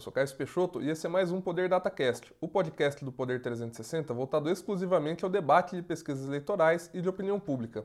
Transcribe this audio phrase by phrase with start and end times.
[0.00, 3.42] Eu sou Caio Peixoto e esse é mais um Poder DataCast, o podcast do Poder
[3.42, 7.84] 360 voltado exclusivamente ao debate de pesquisas eleitorais e de opinião pública.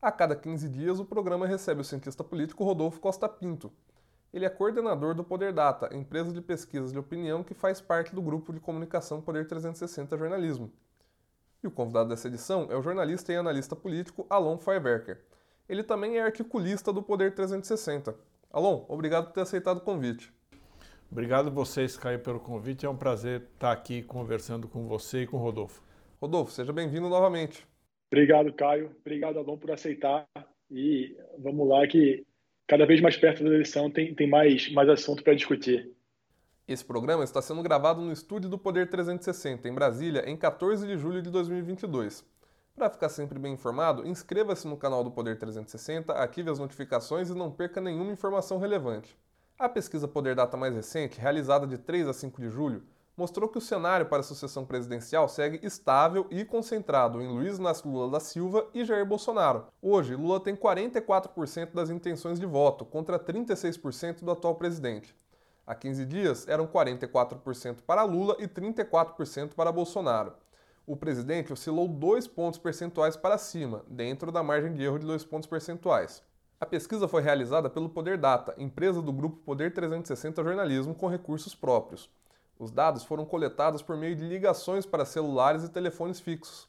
[0.00, 3.72] A cada 15 dias, o programa recebe o cientista político Rodolfo Costa Pinto.
[4.32, 8.22] Ele é coordenador do Poder Data, empresa de pesquisas de opinião que faz parte do
[8.22, 10.70] grupo de comunicação Poder 360 Jornalismo.
[11.64, 15.20] E o convidado dessa edição é o jornalista e analista político Alon Feuerwerker.
[15.68, 18.14] Ele também é articulista do Poder 360.
[18.52, 20.32] Alon, obrigado por ter aceitado o convite.
[21.10, 22.86] Obrigado a vocês, Caio, pelo convite.
[22.86, 25.82] É um prazer estar aqui conversando com você e com o Rodolfo.
[26.20, 27.66] Rodolfo, seja bem-vindo novamente.
[28.12, 28.94] Obrigado, Caio.
[29.00, 30.24] Obrigado, Alon, por aceitar.
[30.70, 32.24] E vamos lá que
[32.68, 35.90] cada vez mais perto da eleição tem, tem mais, mais assunto para discutir.
[36.68, 40.96] Esse programa está sendo gravado no estúdio do Poder 360, em Brasília, em 14 de
[40.96, 42.24] julho de 2022.
[42.76, 47.34] Para ficar sempre bem informado, inscreva-se no canal do Poder 360, ative as notificações e
[47.34, 49.18] não perca nenhuma informação relevante.
[49.60, 52.82] A pesquisa Poder Data mais recente, realizada de 3 a 5 de julho,
[53.14, 57.86] mostrou que o cenário para a sucessão presidencial segue estável e concentrado em Luiz Inácio
[57.86, 59.66] Lula da Silva e Jair Bolsonaro.
[59.82, 65.14] Hoje, Lula tem 44% das intenções de voto, contra 36% do atual presidente.
[65.66, 70.32] Há 15 dias, eram 44% para Lula e 34% para Bolsonaro.
[70.86, 75.22] O presidente oscilou 2 pontos percentuais para cima, dentro da margem de erro de 2
[75.26, 76.22] pontos percentuais.
[76.60, 81.54] A pesquisa foi realizada pelo Poder Data, empresa do grupo Poder 360 Jornalismo com recursos
[81.54, 82.10] próprios.
[82.58, 86.68] Os dados foram coletados por meio de ligações para celulares e telefones fixos.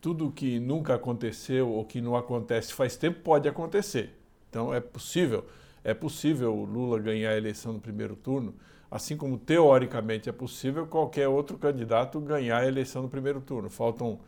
[0.00, 4.14] tudo que nunca aconteceu ou que não acontece faz tempo pode acontecer.
[4.48, 5.44] Então é possível,
[5.82, 8.54] é possível o Lula ganhar a eleição no primeiro turno,
[8.90, 13.68] assim como teoricamente é possível qualquer outro candidato ganhar a eleição no primeiro turno.
[13.68, 14.20] Faltam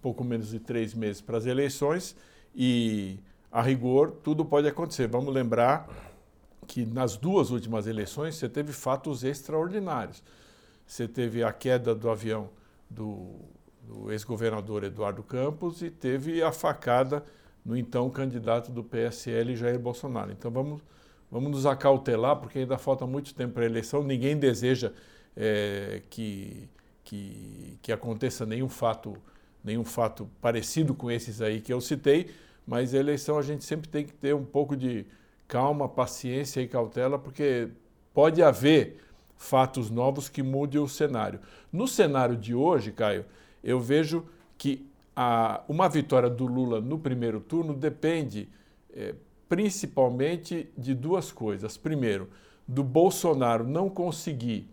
[0.00, 2.16] pouco menos de três meses para as eleições
[2.54, 3.18] e,
[3.50, 5.06] a rigor, tudo pode acontecer.
[5.06, 5.88] Vamos lembrar
[6.66, 10.22] que nas duas últimas eleições você teve fatos extraordinários.
[10.86, 12.50] Você teve a queda do avião
[12.88, 13.30] do,
[13.82, 17.24] do ex-governador Eduardo Campos e teve a facada
[17.64, 20.30] no então candidato do PSL, Jair Bolsonaro.
[20.30, 20.80] Então vamos,
[21.30, 24.02] vamos nos acautelar, porque ainda falta muito tempo para a eleição.
[24.02, 24.92] Ninguém deseja
[25.36, 26.68] é, que,
[27.04, 29.16] que, que aconteça nenhum fato
[29.68, 32.30] nenhum fato parecido com esses aí que eu citei,
[32.66, 35.06] mas a eleição a gente sempre tem que ter um pouco de
[35.46, 37.68] calma, paciência e cautela, porque
[38.12, 38.98] pode haver
[39.36, 41.40] fatos novos que mudem o cenário.
[41.72, 43.24] No cenário de hoje, Caio,
[43.62, 48.48] eu vejo que a, uma vitória do Lula no primeiro turno depende
[48.92, 49.14] é,
[49.48, 51.76] principalmente de duas coisas.
[51.76, 52.28] Primeiro,
[52.66, 54.68] do Bolsonaro não conseguir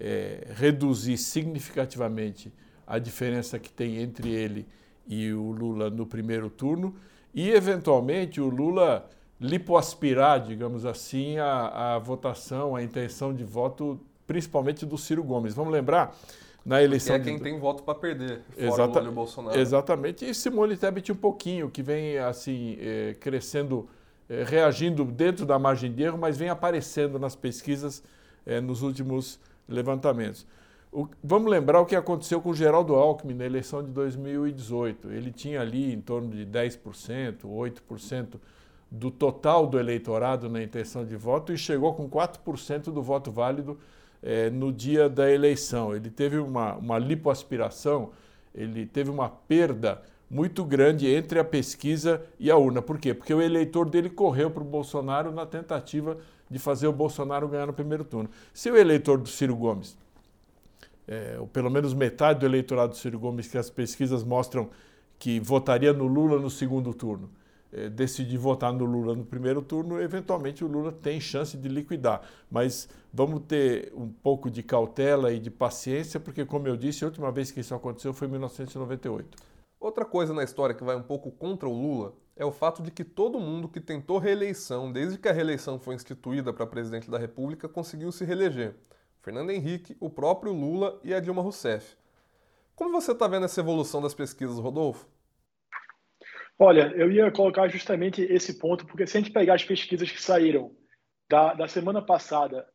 [0.00, 2.52] é, reduzir significativamente
[2.88, 4.66] a diferença que tem entre ele
[5.06, 6.94] e o Lula no primeiro turno
[7.34, 9.06] e, eventualmente, o Lula
[9.38, 15.54] lipoaspirar, digamos assim, a, a votação, a intenção de voto, principalmente do Ciro Gomes.
[15.54, 16.16] Vamos lembrar,
[16.64, 17.16] na eleição...
[17.16, 17.42] Que é quem de...
[17.42, 19.00] tem voto para perder, fora Exata...
[19.00, 19.58] e o Bolsonaro.
[19.58, 23.88] Exatamente, e Simone Tebet um pouquinho, que vem, assim, eh, crescendo,
[24.28, 28.02] eh, reagindo dentro da margem de erro, mas vem aparecendo nas pesquisas
[28.44, 29.38] eh, nos últimos
[29.68, 30.46] levantamentos.
[30.90, 35.10] O, vamos lembrar o que aconteceu com Geraldo Alckmin na eleição de 2018.
[35.10, 38.36] Ele tinha ali em torno de 10%, 8%
[38.90, 43.78] do total do eleitorado na intenção de voto e chegou com 4% do voto válido
[44.22, 45.94] é, no dia da eleição.
[45.94, 48.10] Ele teve uma, uma lipoaspiração,
[48.54, 52.82] ele teve uma perda muito grande entre a pesquisa e a urna.
[52.82, 53.14] Por quê?
[53.14, 56.18] Porque o eleitor dele correu para o Bolsonaro na tentativa
[56.50, 58.30] de fazer o Bolsonaro ganhar no primeiro turno.
[58.52, 59.96] Se o eleitor do Ciro Gomes,
[61.08, 64.68] é, ou pelo menos metade do eleitorado do Ciro Gomes, que as pesquisas mostram
[65.18, 67.30] que votaria no Lula no segundo turno,
[67.72, 72.20] é, decidir votar no Lula no primeiro turno, eventualmente o Lula tem chance de liquidar.
[72.50, 77.08] Mas vamos ter um pouco de cautela e de paciência, porque, como eu disse, a
[77.08, 79.36] última vez que isso aconteceu foi em 1998.
[79.80, 82.90] Outra coisa na história que vai um pouco contra o Lula é o fato de
[82.90, 87.18] que todo mundo que tentou reeleição desde que a reeleição foi instituída para presidente da
[87.18, 88.74] República conseguiu se reeleger.
[89.28, 91.98] Fernando Henrique, o próprio Lula e a Dilma Rousseff.
[92.74, 95.06] Como você está vendo essa evolução das pesquisas, Rodolfo?
[96.58, 100.22] Olha, eu ia colocar justamente esse ponto, porque se a gente pegar as pesquisas que
[100.22, 100.74] saíram
[101.28, 102.66] da, da semana passada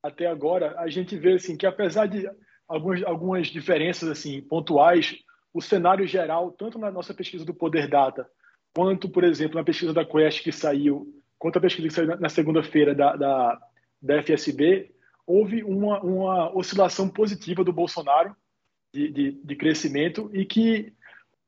[0.00, 2.30] até agora, a gente vê assim, que apesar de
[2.68, 5.16] algumas, algumas diferenças assim pontuais,
[5.52, 8.30] o cenário geral, tanto na nossa pesquisa do Poder Data,
[8.72, 11.04] quanto, por exemplo, na pesquisa da Quest que saiu,
[11.36, 13.60] quanto a pesquisa que saiu na segunda-feira da, da,
[14.00, 14.94] da FSB,
[15.26, 18.34] houve uma, uma oscilação positiva do Bolsonaro
[18.94, 20.92] de, de, de crescimento e que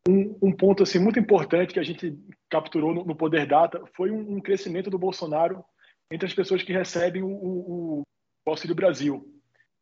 [0.08, 2.19] um, um, ponto assim muito importante que a gente
[2.50, 5.64] capturou no, no Poder Data foi um, um, crescimento do Bolsonaro
[6.10, 8.02] entre as pessoas que recebem o, o,
[8.46, 9.26] o Auxílio Brasil.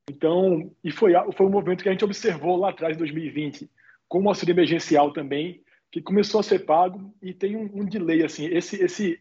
[0.09, 3.71] Então, e foi, foi um movimento que a gente observou lá atrás, em 2020,
[4.09, 8.47] como auxílio emergencial também, que começou a ser pago e tem um, um delay, assim,
[8.47, 9.21] esse, esse,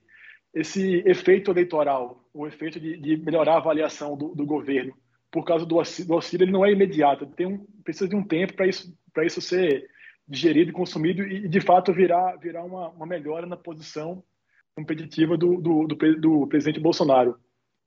[0.56, 4.96] esse efeito eleitoral, o efeito de, de melhorar a avaliação do, do, governo
[5.30, 8.24] por causa do auxílio, do auxílio, ele não é imediato, tem um, precisa de um
[8.24, 9.86] tempo para isso, isso ser
[10.26, 14.24] digerido e consumido e, de fato, virar, virar uma, uma melhora na posição
[14.74, 17.38] competitiva do, do, do, do presidente Bolsonaro.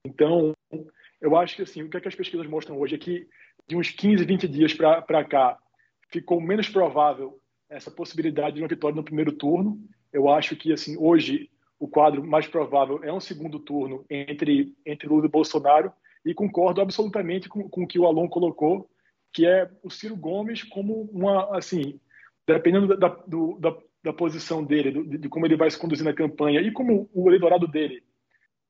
[0.05, 0.53] Então,
[1.21, 3.27] eu acho que assim, o que, é que as pesquisas mostram hoje é que
[3.67, 5.59] de uns 15, 20 dias para cá,
[6.11, 7.39] ficou menos provável
[7.69, 9.79] essa possibilidade de uma vitória no primeiro turno.
[10.13, 15.09] Eu acho que assim hoje o quadro mais provável é um segundo turno entre entre
[15.09, 15.93] Lula e Bolsonaro
[16.25, 18.91] e concordo absolutamente com, com o que o Alon colocou,
[19.33, 22.01] que é o Ciro Gomes como uma assim
[22.47, 26.15] dependendo da, do, da, da posição dele, do, de como ele vai se conduzir na
[26.15, 28.03] campanha e como o eleitorado dele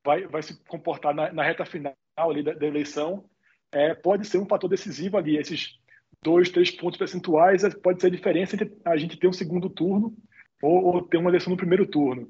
[0.05, 3.25] vai, vai se comportar na, na reta final da, da eleição,
[3.71, 5.37] é, pode ser um fator decisivo ali.
[5.37, 5.79] Esses
[6.23, 9.69] dois, três pontos percentuais é, pode ser a diferença entre a gente ter um segundo
[9.69, 10.17] turno
[10.63, 12.29] ou, ou ter uma eleição no primeiro turno.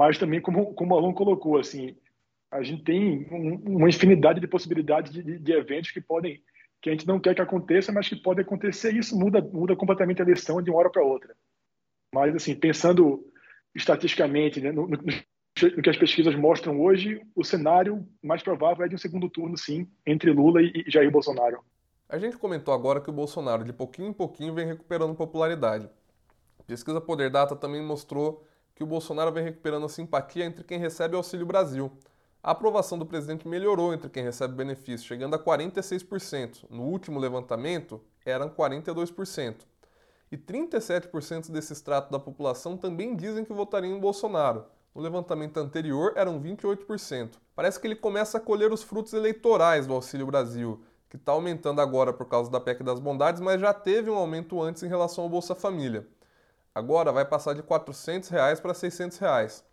[0.00, 1.94] Mas também, como, como o aluno colocou, assim,
[2.50, 6.42] a gente tem um, uma infinidade de possibilidades de, de, de, eventos que podem
[6.80, 9.76] que a gente não quer que aconteça, mas que podem acontecer e isso muda, muda
[9.76, 11.36] completamente a eleição de uma hora para outra.
[12.14, 13.30] Mas, assim, pensando
[13.74, 18.88] estatisticamente né, no, no, no, que as pesquisas mostram hoje, o cenário mais provável é
[18.88, 21.62] de um segundo turno, sim, entre Lula e, e Jair Bolsonaro.
[22.08, 25.90] A gente comentou agora que o Bolsonaro, de pouquinho em pouquinho, vem recuperando popularidade.
[26.58, 28.46] A pesquisa Poder Data também mostrou
[28.80, 31.92] que o Bolsonaro vem recuperando a simpatia entre quem recebe Auxílio Brasil.
[32.42, 36.64] A aprovação do presidente melhorou entre quem recebe benefício, chegando a 46%.
[36.70, 39.66] No último levantamento, eram 42%.
[40.32, 44.64] E 37% desse extrato da população também dizem que votariam em Bolsonaro.
[44.94, 47.32] No levantamento anterior, eram 28%.
[47.54, 51.82] Parece que ele começa a colher os frutos eleitorais do Auxílio Brasil que está aumentando
[51.82, 55.24] agora por causa da PEC das bondades, mas já teve um aumento antes em relação
[55.24, 56.06] ao Bolsa Família.
[56.74, 59.64] Agora vai passar de 400 reais para 600 reais.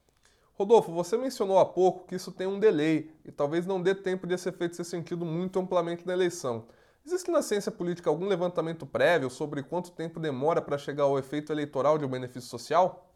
[0.54, 4.26] Rodolfo, você mencionou há pouco que isso tem um delay e talvez não dê tempo
[4.26, 6.68] de esse efeito ser sentido muito amplamente na eleição.
[7.06, 11.54] Existe na ciência política algum levantamento prévio sobre quanto tempo demora para chegar ao efeito
[11.54, 13.16] eleitoral de um benefício social?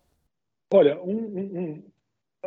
[0.71, 1.91] Olha, um, um, um,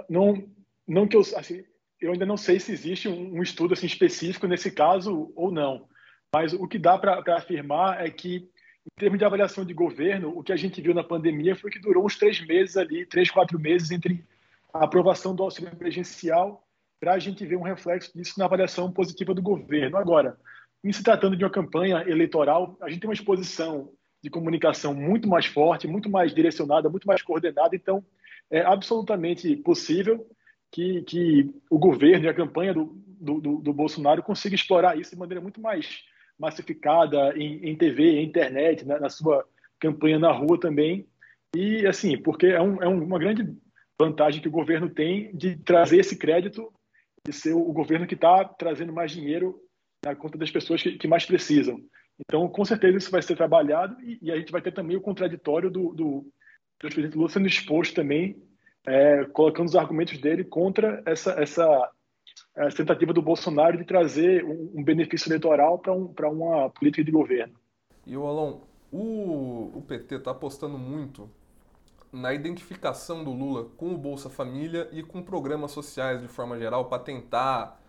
[0.08, 0.48] não,
[0.86, 1.64] não que eu, assim,
[2.00, 5.88] eu ainda não sei se existe um, um estudo assim, específico nesse caso ou não.
[6.32, 8.50] Mas o que dá para afirmar é que,
[8.86, 11.78] em termos de avaliação de governo, o que a gente viu na pandemia foi que
[11.78, 14.24] durou uns três meses ali, três, quatro meses entre
[14.72, 16.66] a aprovação do auxílio emergencial
[17.00, 19.96] para a gente ver um reflexo disso na avaliação positiva do governo.
[19.96, 20.38] Agora,
[20.82, 23.90] em se tratando de uma campanha eleitoral, a gente tem uma exposição
[24.22, 28.04] de comunicação muito mais forte, muito mais direcionada, muito mais coordenada, então
[28.50, 30.26] é absolutamente possível
[30.70, 35.16] que, que o governo e a campanha do, do, do, Bolsonaro consiga explorar isso de
[35.18, 36.04] maneira muito mais
[36.38, 39.44] massificada em, em TV, em internet, na, na, sua
[39.78, 41.06] campanha na rua também.
[41.54, 43.56] E, assim, porque é, um, é uma grande
[43.98, 46.72] vantagem que o governo tem de trazer esse crédito,
[47.26, 49.60] de ser o governo que está trazendo mais dinheiro
[50.04, 51.80] na conta das pessoas que, que, mais precisam.
[52.20, 55.00] Então, com certeza, isso vai ser trabalhado e, e a gente vai ter também o
[55.00, 56.26] contraditório do, do,
[56.80, 58.36] do presidente Lula sendo exposto também
[58.86, 61.90] é, colocando os argumentos dele contra essa, essa,
[62.56, 67.54] a tentativa do Bolsonaro de trazer um, benefício eleitoral para um, uma política de governo.
[68.06, 68.60] E o Alon,
[68.92, 71.28] o, o PT está apostando muito
[72.12, 76.84] na identificação do Lula com o Bolsa Família e com programas sociais de forma geral
[76.84, 77.80] para tentar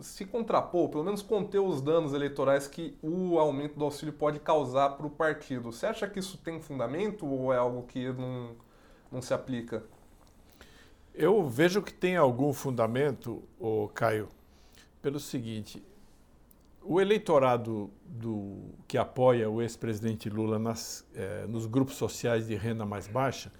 [0.00, 4.90] se contrapor, pelo menos conter os danos eleitorais que o aumento do auxílio pode causar
[4.90, 5.70] para o partido.
[5.70, 8.56] Você acha que isso tem fundamento ou é algo que não,
[9.12, 9.84] não se aplica?
[11.20, 14.28] Eu vejo que tem algum fundamento, o Caio,
[15.02, 15.82] pelo seguinte:
[16.80, 22.86] o eleitorado do, que apoia o ex-presidente Lula nas, eh, nos grupos sociais de renda
[22.86, 23.52] mais baixa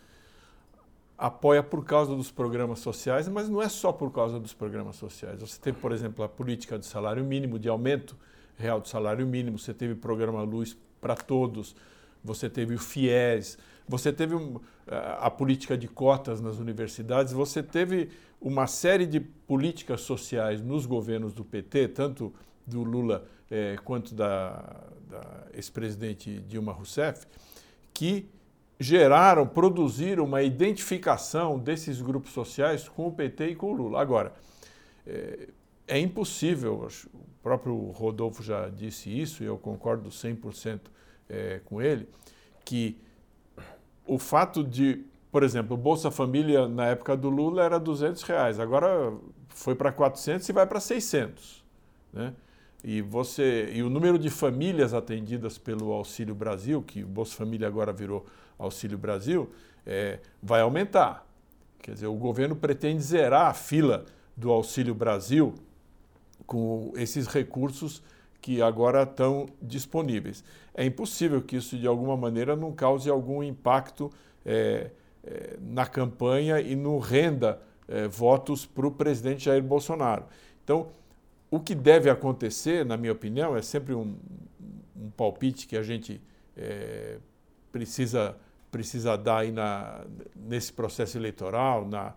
[1.19, 5.41] apoia por causa dos programas sociais, mas não é só por causa dos programas sociais.
[5.41, 8.17] Você teve, por exemplo, a política do salário mínimo, de aumento
[8.57, 11.75] real do salário mínimo, você teve o programa Luz para Todos,
[12.23, 14.35] você teve o FIES, você teve
[14.87, 21.33] a política de cotas nas universidades, você teve uma série de políticas sociais nos governos
[21.33, 22.33] do PT, tanto
[22.67, 27.27] do Lula eh, quanto da, da ex-presidente Dilma Rousseff,
[27.95, 28.29] que
[28.79, 34.01] geraram, produziram uma identificação desses grupos sociais com o PT e com o Lula.
[34.01, 34.33] Agora,
[35.07, 35.49] é,
[35.89, 40.81] é impossível, o próprio Rodolfo já disse isso, e eu concordo 100%
[41.29, 42.09] é, com ele,
[42.65, 42.99] que
[44.09, 48.59] o fato de, por exemplo, o Bolsa Família na época do Lula era 200 reais,
[48.59, 49.13] agora
[49.49, 51.65] foi para 400 e vai para 600,
[52.13, 52.33] né?
[52.83, 57.67] E, você, e o número de famílias atendidas pelo Auxílio Brasil, que o Bolsa Família
[57.67, 58.25] agora virou
[58.57, 59.51] Auxílio Brasil,
[59.85, 61.27] é, vai aumentar.
[61.83, 65.55] Quer dizer, o governo pretende zerar a fila do Auxílio Brasil
[66.47, 68.03] com esses recursos
[68.41, 70.45] que agora estão disponíveis.
[70.75, 74.11] É impossível que isso, de alguma maneira, não cause algum impacto
[74.45, 74.91] é,
[75.25, 80.25] é, na campanha e no renda é, votos para o presidente Jair Bolsonaro.
[80.63, 80.89] Então,
[81.51, 84.15] o que deve acontecer, na minha opinião, é sempre um,
[84.97, 86.21] um palpite que a gente
[87.71, 88.37] precisa,
[88.69, 90.05] precisa dar aí na,
[90.35, 92.15] nesse processo eleitoral, na,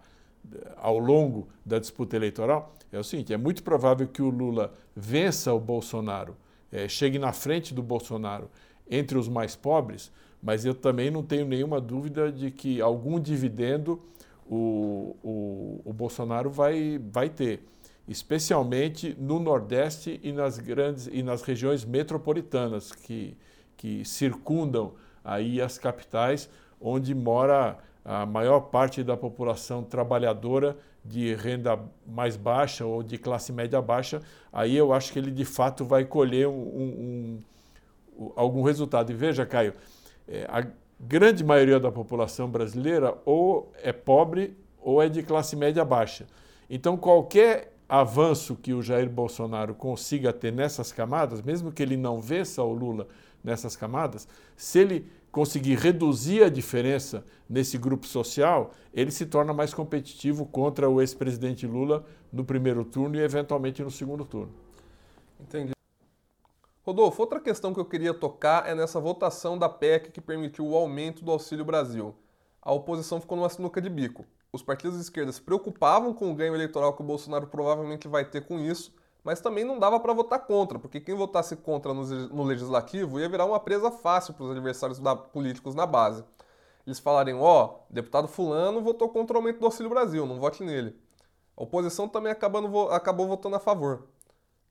[0.78, 5.54] ao longo da disputa eleitoral, é o seguinte: é muito provável que o Lula vença
[5.54, 6.36] o Bolsonaro,
[6.72, 8.50] é, chegue na frente do Bolsonaro
[8.90, 14.02] entre os mais pobres, mas eu também não tenho nenhuma dúvida de que algum dividendo
[14.46, 17.64] o, o, o Bolsonaro vai, vai ter
[18.08, 23.38] especialmente no Nordeste e nas grandes e nas regiões metropolitanas que,
[23.78, 24.94] que circundam
[25.24, 32.86] aí as capitais, onde mora a maior parte da população trabalhadora de renda mais baixa
[32.86, 36.51] ou de classe média baixa, aí eu acho que ele de fato vai colher um,
[36.51, 37.39] um,
[38.20, 39.12] um, algum resultado.
[39.12, 39.74] E veja, Caio,
[40.27, 40.65] é, a
[41.00, 46.27] grande maioria da população brasileira ou é pobre ou é de classe média baixa.
[46.70, 52.22] Então, qualquer avanço que o Jair Bolsonaro consiga ter nessas camadas, mesmo que ele não
[52.22, 53.08] vença o Lula
[53.43, 59.74] nessas camadas, se ele conseguir reduzir a diferença nesse grupo social, ele se torna mais
[59.74, 64.54] competitivo contra o ex-presidente Lula no primeiro turno e eventualmente no segundo turno.
[65.40, 65.72] Entendi.
[66.84, 70.76] Rodolfo, outra questão que eu queria tocar é nessa votação da PEC que permitiu o
[70.76, 72.14] aumento do Auxílio Brasil.
[72.62, 76.36] A oposição ficou numa sinuca de bico os partidos de esquerda se preocupavam com o
[76.36, 80.13] ganho eleitoral que o Bolsonaro provavelmente vai ter com isso, mas também não dava para
[80.13, 84.51] votar contra, porque quem votasse contra no, legislativo ia virar uma presa fácil para os
[84.51, 86.24] adversários da, políticos na base.
[86.86, 90.63] Eles falarem, ó, oh, deputado fulano votou contra o aumento do Auxílio Brasil, não vote
[90.63, 90.96] nele.
[91.56, 94.08] A oposição também acabando, acabou votando a favor.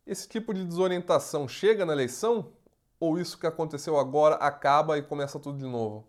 [0.04, 2.52] Esse tipo de desorientação chega na eleição?
[2.98, 6.06] Ou isso que aconteceu agora acaba e começa tudo de novo?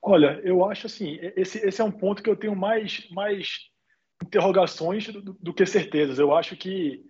[0.00, 3.68] Olha, eu acho assim, esse, esse é um ponto que eu tenho mais, mais
[4.24, 6.18] interrogações do, do que certezas.
[6.18, 7.09] Eu acho que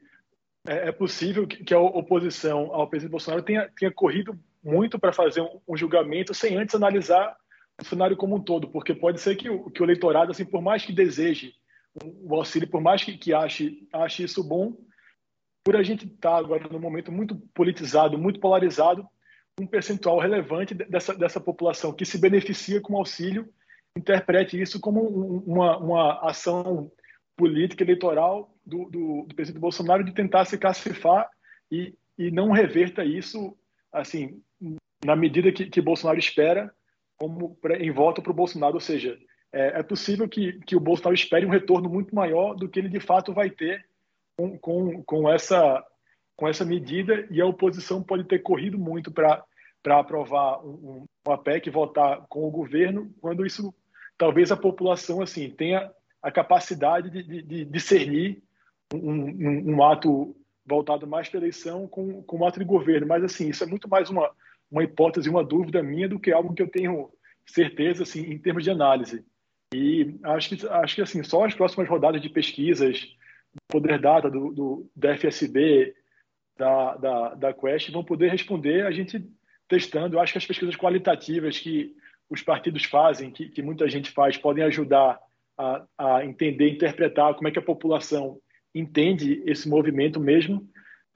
[0.71, 5.41] é, é possível que, a oposição ao presidente Bolsonaro tenha, tenha corrido muito para fazer
[5.41, 7.37] um, um, julgamento sem antes analisar
[7.81, 10.63] o cenário como um todo, porque pode ser que o, que o eleitorado, assim, por
[10.63, 11.55] mais que deseje
[12.05, 14.77] o auxílio, por mais que, que ache, ache isso bom,
[15.65, 19.05] por a gente estar tá agora num momento muito politizado, muito polarizado,
[19.61, 23.53] um percentual relevante dessa, dessa população que se beneficia com o auxílio
[23.97, 25.03] interprete isso como
[25.45, 26.93] uma, uma ação
[27.41, 31.29] política eleitoral do, do, do, presidente Bolsonaro de tentar se classificar
[31.73, 33.57] e, e não reverta isso
[33.91, 34.43] assim
[35.05, 36.71] na medida que, que Bolsonaro espera
[37.17, 39.19] como em volta para o Bolsonaro, ou seja,
[39.53, 42.89] é, é, possível que, que o Bolsonaro espere um retorno muito maior do que ele
[42.89, 43.85] de fato vai ter
[44.37, 45.85] com, com, com essa
[46.37, 47.27] com essa medida.
[47.31, 49.45] E a oposição pode ter corrido muito para
[49.85, 53.75] aprovar um, uma PEC votar com o governo, quando isso
[54.17, 55.91] talvez a população assim tenha
[56.23, 58.43] a capacidade de, de, de discernir
[58.93, 60.37] um, um, um ato
[60.67, 63.07] voltado mais para eleição com, com um ato de governo.
[63.07, 64.31] Mas, assim, isso é muito mais uma,
[64.71, 67.11] uma hipótese, uma dúvida minha do que algo que eu tenho
[67.47, 69.25] certeza, assim, em termos de análise.
[69.75, 73.01] E acho que, acho que assim, só as próximas rodadas de pesquisas,
[73.53, 75.95] do Poder Data, do, do, da FSB,
[76.57, 79.25] da, da, da Quest, vão poder responder a gente
[79.69, 80.17] testando.
[80.17, 81.97] Eu acho que as pesquisas qualitativas que
[82.29, 85.19] os partidos fazem, que, que muita gente faz, podem ajudar
[85.61, 88.41] a, a entender, interpretar como é que a população
[88.75, 90.67] entende esse movimento mesmo,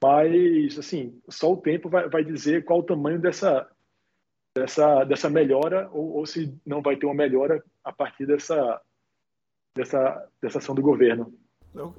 [0.03, 3.67] mas assim só o tempo vai, vai dizer qual o tamanho dessa
[4.55, 8.81] dessa dessa melhora ou, ou, se não vai ter uma melhora a partir dessa
[9.75, 11.33] dessa dessa ação do governo.
[11.73, 11.95] Eu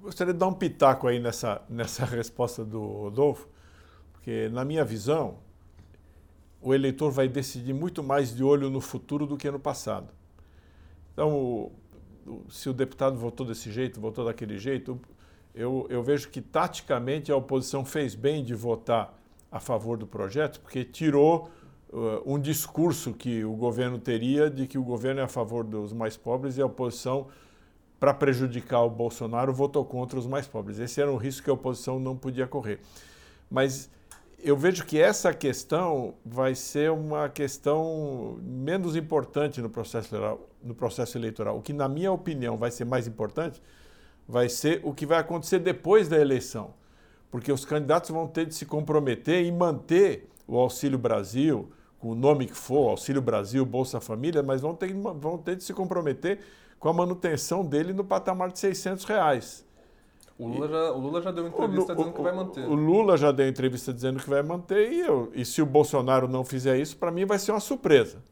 [0.00, 3.48] gostaria de dar um pitaco aí nessa nessa resposta do Rodolfo,
[4.12, 5.38] porque na minha visão
[6.62, 10.12] o eleitor vai decidir muito mais de olho no futuro do que no passado.
[11.12, 11.72] Então,
[12.48, 15.00] se o deputado votou desse jeito, votou daquele jeito,
[15.54, 19.18] eu, eu vejo que taticamente a oposição fez bem de votar
[19.50, 21.50] a favor do projeto, porque tirou
[21.92, 25.92] uh, um discurso que o governo teria de que o governo é a favor dos
[25.92, 27.26] mais pobres e a oposição,
[27.98, 30.78] para prejudicar o Bolsonaro, votou contra os mais pobres.
[30.78, 32.80] Esse era um risco que a oposição não podia correr.
[33.50, 33.90] Mas
[34.42, 40.74] eu vejo que essa questão vai ser uma questão menos importante no processo eleitoral, no
[40.74, 41.58] processo eleitoral.
[41.58, 43.60] O que, na minha opinião, vai ser mais importante
[44.30, 46.72] vai ser o que vai acontecer depois da eleição.
[47.30, 52.14] Porque os candidatos vão ter de se comprometer em manter o Auxílio Brasil, com o
[52.14, 56.40] nome que for, Auxílio Brasil, Bolsa Família, mas vão ter, vão ter de se comprometer
[56.78, 59.64] com a manutenção dele no patamar de 600 reais.
[60.40, 62.66] O Lula, já, o Lula já deu entrevista o, dizendo que vai manter.
[62.66, 66.26] O Lula já deu entrevista dizendo que vai manter e, eu, e se o Bolsonaro
[66.26, 68.22] não fizer isso, para mim vai ser uma surpresa.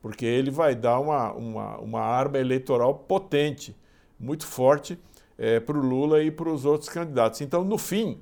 [0.00, 3.76] Porque ele vai dar uma, uma, uma arma eleitoral potente,
[4.18, 4.98] muito forte,
[5.36, 7.42] é, para o Lula e para os outros candidatos.
[7.42, 8.18] Então, no fim,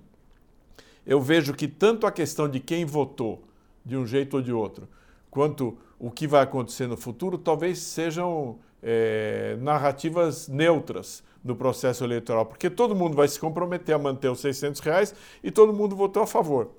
[1.06, 3.44] eu vejo que tanto a questão de quem votou
[3.84, 4.88] de um jeito ou de outro,
[5.30, 12.46] quanto o que vai acontecer no futuro, talvez sejam é, narrativas neutras no processo eleitoral,
[12.46, 16.22] porque todo mundo vai se comprometer a manter os 600 reais e todo mundo votou
[16.22, 16.70] a favor.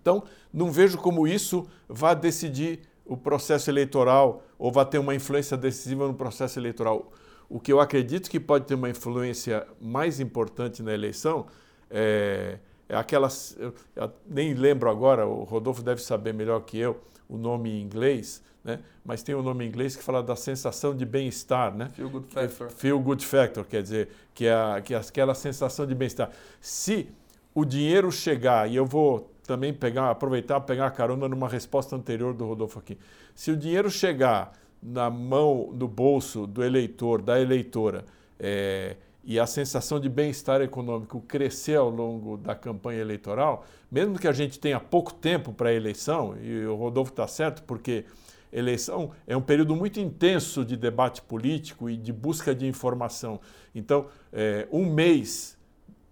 [0.00, 0.22] Então,
[0.52, 6.06] não vejo como isso vá decidir o processo eleitoral ou vai ter uma influência decisiva
[6.06, 7.10] no processo eleitoral.
[7.48, 11.46] O que eu acredito que pode ter uma influência mais importante na eleição
[11.90, 13.56] é, é aquelas.
[13.96, 18.42] Eu nem lembro agora, o Rodolfo deve saber melhor que eu o nome em inglês,
[18.64, 18.80] né?
[19.04, 21.90] mas tem um nome em inglês que fala da sensação de bem-estar, né?
[21.94, 22.70] Feel good factor.
[22.70, 26.30] Feel good factor, quer dizer, que é, que é aquela sensação de bem-estar.
[26.60, 27.08] Se
[27.54, 32.34] o dinheiro chegar, e eu vou também pegar, aproveitar pegar a carona numa resposta anterior
[32.34, 32.98] do Rodolfo aqui.
[33.34, 38.04] Se o dinheiro chegar na mão, no bolso do eleitor, da eleitora,
[38.38, 38.96] é,
[39.28, 43.62] e a sensação de bem-estar econômico crescer ao longo da campanha eleitoral,
[43.92, 47.62] mesmo que a gente tenha pouco tempo para a eleição, e o Rodolfo está certo,
[47.64, 48.06] porque
[48.50, 53.38] eleição é um período muito intenso de debate político e de busca de informação.
[53.74, 55.57] Então, é, um mês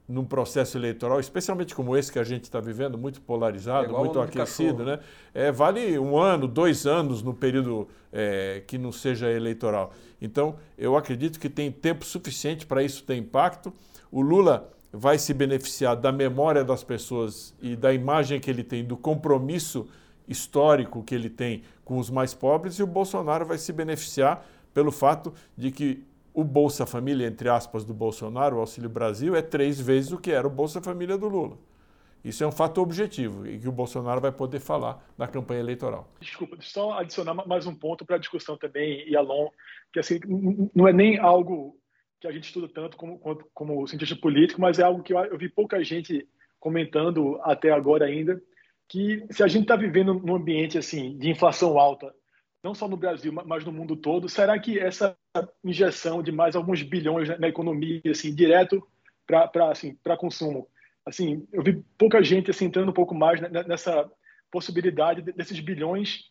[0.09, 4.21] num processo eleitoral, especialmente como esse que a gente está vivendo, muito polarizado, é muito
[4.21, 5.01] aquecido, né?
[5.35, 9.93] É, vale um ano, dois anos no período é, que não seja eleitoral.
[10.21, 13.73] Então, eu acredito que tem tempo suficiente para isso ter impacto.
[14.11, 18.85] O Lula vai se beneficiar da memória das pessoas e da imagem que ele tem,
[18.85, 19.89] do compromisso
[20.29, 24.91] histórico que ele tem com os mais pobres, e o Bolsonaro vai se beneficiar pelo
[24.91, 26.05] fato de que
[26.37, 30.31] o Bolsa Família, entre aspas, do Bolsonaro, o Auxílio Brasil, é três vezes o que
[30.31, 31.57] era o Bolsa Família do Lula.
[32.23, 36.13] Isso é um fato objetivo e que o Bolsonaro vai poder falar na campanha eleitoral.
[36.21, 39.49] Desculpa, só adicionar mais um ponto para a discussão também, e Alon,
[39.91, 40.21] que assim,
[40.75, 41.75] não é nem algo
[42.21, 45.19] que a gente estuda tanto como, como, como cientista político, mas é algo que eu,
[45.19, 46.29] eu vi pouca gente
[46.61, 48.39] comentando até agora ainda,
[48.87, 52.15] que se a gente está vivendo num ambiente assim de inflação alta,
[52.67, 55.17] não só no Brasil, mas no mundo todo, será que essa
[55.65, 58.85] injeção de mais alguns bilhões na economia, assim, direto
[59.25, 60.67] para assim, consumo,
[61.05, 64.11] assim, eu vi pouca gente assim, entrando um pouco mais nessa
[64.51, 66.25] possibilidade desses bilhões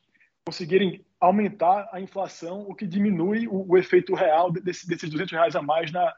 [0.46, 5.56] conseguirem aumentar a inflação, o que diminui o, o efeito real desse, desses 200 reais
[5.56, 6.14] a mais na,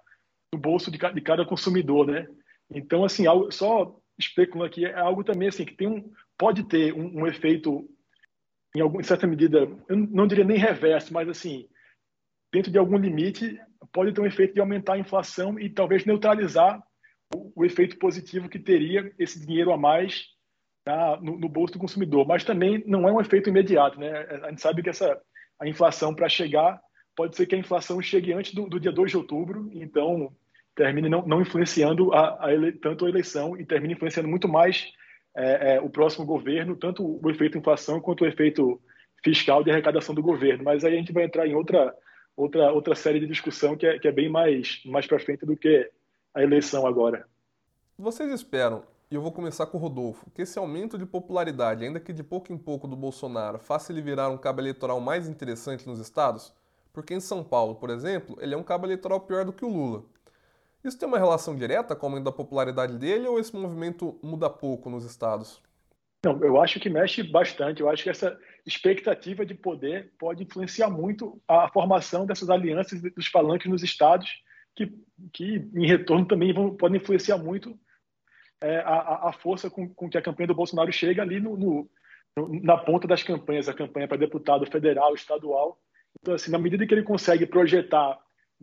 [0.52, 2.28] no bolso de, de cada consumidor, né?
[2.72, 6.92] Então, assim, algo, só especulando aqui, é algo também assim que tem um, pode ter
[6.94, 7.88] um, um efeito
[8.78, 11.68] em, alguma, certa medida, eu não diria nem reverso, mas assim,
[12.54, 13.60] dentro de algum limite,
[13.92, 16.82] pode ter um efeito de aumentar a inflação e talvez neutralizar
[17.34, 20.26] o, o efeito positivo que teria esse dinheiro a mais
[20.86, 22.26] tá, no, no, bolso do consumidor.
[22.28, 24.12] Mas também não é um efeito imediato, né?
[24.44, 25.20] A gente sabe que essa
[25.60, 26.80] a inflação para chegar
[27.16, 30.32] pode ser que a inflação chegue antes do, do dia 2 de outubro, então
[30.76, 34.94] termine não, não influenciando a, a ele, tanto a eleição e termine influenciando muito mais
[35.38, 38.82] é, é, o próximo governo, tanto o efeito inflação quanto o efeito
[39.24, 40.64] fiscal de arrecadação do governo.
[40.64, 41.94] Mas aí a gente vai entrar em outra
[42.36, 45.56] outra outra série de discussão que é, que é bem mais mais para frente do
[45.56, 45.90] que
[46.34, 47.28] a eleição agora.
[47.98, 52.00] Vocês esperam e eu vou começar com o Rodolfo, que esse aumento de popularidade, ainda
[52.00, 55.88] que de pouco em pouco, do Bolsonaro, faça ele virar um cabo eleitoral mais interessante
[55.88, 56.54] nos estados?
[56.92, 59.70] Porque em São Paulo, por exemplo, ele é um cabo eleitoral pior do que o
[59.70, 60.04] Lula.
[60.88, 64.50] Isso tem uma relação direta com o aumento da popularidade dele ou esse movimento muda
[64.50, 65.62] pouco nos estados?
[66.24, 67.82] Não, eu acho que mexe bastante.
[67.82, 73.28] Eu acho que essa expectativa de poder pode influenciar muito a formação dessas alianças dos
[73.28, 74.30] palanques nos estados,
[74.74, 74.92] que,
[75.34, 77.78] que em retorno também vão, podem influenciar muito
[78.62, 81.90] é, a, a, força com, com, que a campanha do Bolsonaro chega ali no, no,
[82.64, 85.80] na ponta das campanhas, a campanha para deputado federal, estadual.
[86.22, 88.18] Então, assim, na medida que ele consegue projetar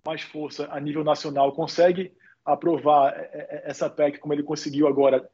[0.07, 2.13] mais força a nível nacional, consegue
[2.45, 5.29] aprovar é, é, essa PEC como ele conseguiu agora,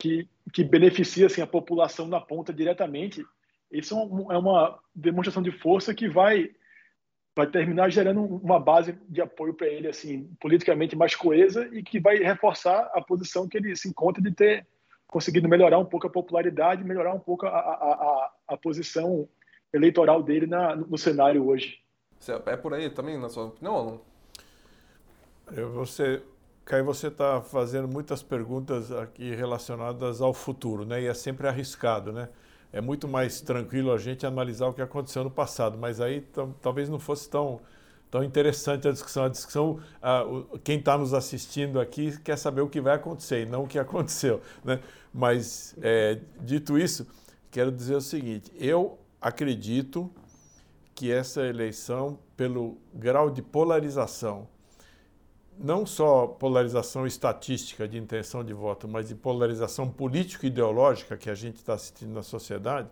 [0.00, 3.24] que, que beneficia assim, a população na ponta diretamente,
[3.70, 3.94] isso
[4.30, 6.50] é uma demonstração de força que vai
[7.36, 12.00] vai terminar gerando uma base de apoio para ele, assim, politicamente mais coesa e que
[12.00, 14.66] vai reforçar a posição que ele se encontra de ter
[15.06, 19.28] conseguido melhorar um pouco a popularidade, melhorar um pouco a, a, a, a posição
[19.72, 21.78] eleitoral dele na, no cenário hoje.
[22.46, 25.68] É por aí também, na sua opinião, ou não?
[25.74, 26.22] Você,
[26.64, 31.02] Caio, você está fazendo muitas perguntas aqui relacionadas ao futuro, né?
[31.02, 32.28] E é sempre arriscado, né?
[32.72, 36.26] é muito mais tranquilo a gente analisar o que aconteceu no passado, mas aí
[36.60, 37.60] talvez não fosse tão,
[38.10, 39.24] tão interessante a discussão.
[39.24, 39.80] A discussão,
[40.26, 43.68] o, quem está nos assistindo aqui quer saber o que vai acontecer e não o
[43.68, 44.40] que aconteceu.
[44.64, 44.80] Né?
[45.12, 47.06] Mas, é, dito isso,
[47.50, 50.10] quero dizer o seguinte: eu acredito
[50.98, 54.48] que essa eleição, pelo grau de polarização
[55.56, 61.56] não só polarização estatística de intenção de voto, mas de polarização político-ideológica que a gente
[61.56, 62.88] está assistindo na sociedade,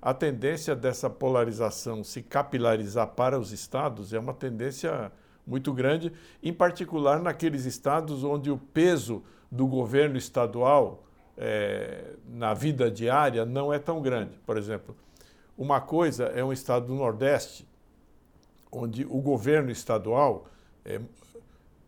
[0.00, 5.10] a tendência dessa polarização se capilarizar para os estados é uma tendência
[5.46, 11.04] muito grande, em particular naqueles estados onde o peso do governo estadual
[11.36, 14.38] é, na vida diária não é tão grande.
[14.44, 14.94] Por exemplo,
[15.62, 17.64] uma coisa é um estado do Nordeste,
[18.70, 20.48] onde o governo estadual
[20.84, 21.00] é,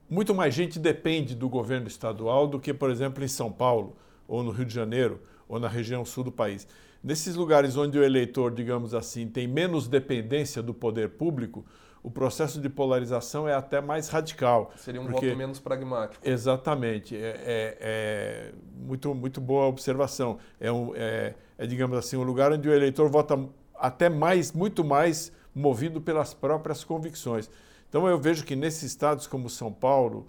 [0.08, 3.96] muito mais gente depende do governo estadual do que, por exemplo, em São Paulo,
[4.28, 6.68] ou no Rio de Janeiro, ou na região sul do país.
[7.02, 11.64] Nesses lugares onde o eleitor, digamos assim, tem menos dependência do poder público,
[12.00, 14.70] o processo de polarização é até mais radical.
[14.76, 15.26] Seria um porque...
[15.26, 16.22] voto menos pragmático.
[16.26, 17.16] Exatamente.
[17.16, 20.38] É, é, é, muito, muito boa observação.
[20.60, 23.36] É, um, é, é, digamos assim, um lugar onde o eleitor vota
[23.76, 27.50] até mais, muito mais movido pelas próprias convicções.
[27.88, 30.26] Então eu vejo que nesses estados como São Paulo,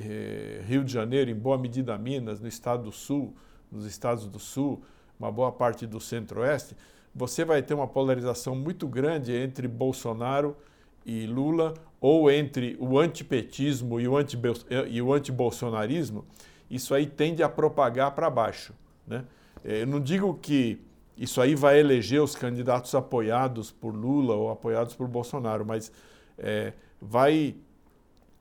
[0.00, 3.34] eh, Rio de Janeiro, em boa medida Minas, no estado do Sul,
[3.70, 4.82] nos estados do Sul,
[5.18, 6.76] uma boa parte do Centro-Oeste,
[7.14, 10.56] você vai ter uma polarização muito grande entre Bolsonaro
[11.04, 14.38] e Lula, ou entre o antipetismo e o, anti
[14.88, 16.24] e o antibolsonarismo,
[16.70, 18.72] isso aí tende a propagar para baixo.
[19.06, 19.24] Né?
[19.64, 20.80] Eh, eu não digo que
[21.18, 25.90] isso aí vai eleger os candidatos apoiados por Lula ou apoiados por Bolsonaro, mas
[26.38, 27.56] é, vai,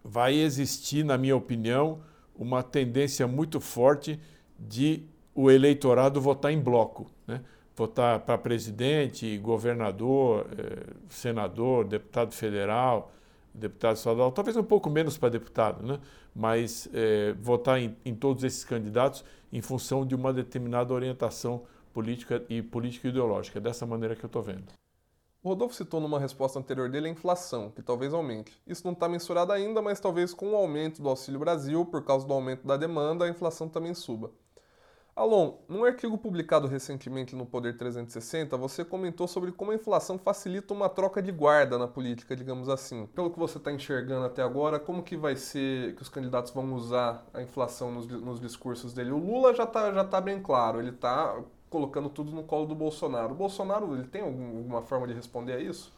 [0.04, 2.00] vai existir, na minha opinião,
[2.36, 4.20] uma tendência muito forte
[4.60, 7.10] de o eleitorado votar em bloco.
[7.26, 7.42] Né?
[7.76, 13.12] Votar para presidente, governador, eh, senador, deputado federal,
[13.54, 16.00] deputado estadual, talvez um pouco menos para deputado, né?
[16.36, 21.77] mas eh, votar em, em todos esses candidatos em função de uma determinada orientação política
[22.50, 23.60] e político-ideológica.
[23.60, 24.74] É dessa maneira que eu estou vendo.
[25.44, 28.62] O Rodolfo citou numa resposta anterior dele a inflação, que talvez aumente.
[28.68, 32.28] Isso não está mensurado ainda, mas talvez com o aumento do Auxílio Brasil, por causa
[32.28, 34.32] do aumento da demanda, a inflação também suba.
[35.18, 40.76] Alon, num artigo publicado recentemente no Poder 360, você comentou sobre como a inflação facilita
[40.76, 43.08] uma troca de guarda na política, digamos assim.
[43.16, 46.72] Pelo que você está enxergando até agora, como que vai ser que os candidatos vão
[46.74, 49.10] usar a inflação nos, nos discursos dele?
[49.10, 51.36] O Lula já está já tá bem claro, ele está
[51.70, 53.34] colocando tudo no colo do Bolsonaro.
[53.34, 55.94] O Bolsonaro ele tem alguma forma de responder a isso?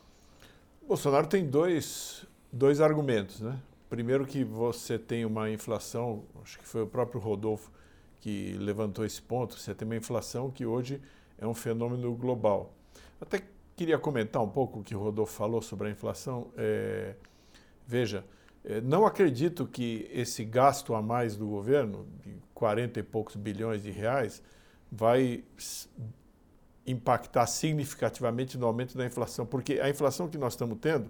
[0.87, 3.39] Bolsonaro tem dois, dois argumentos.
[3.41, 3.59] Né?
[3.89, 7.71] Primeiro que você tem uma inflação, acho que foi o próprio Rodolfo
[8.19, 11.01] que levantou esse ponto, você tem uma inflação que hoje
[11.37, 12.73] é um fenômeno global.
[13.21, 13.41] Até
[13.75, 16.51] queria comentar um pouco o que o Rodolfo falou sobre a inflação.
[16.57, 17.15] É,
[17.87, 18.25] veja,
[18.63, 23.81] é, não acredito que esse gasto a mais do governo, de 40 e poucos bilhões
[23.81, 24.43] de reais,
[24.91, 25.43] vai
[26.85, 31.09] impactar significativamente no aumento da inflação, porque a inflação que nós estamos tendo,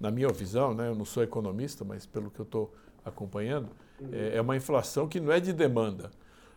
[0.00, 3.68] na minha visão, né, eu não sou economista, mas pelo que eu estou acompanhando,
[4.12, 6.10] é, é uma inflação que não é de demanda.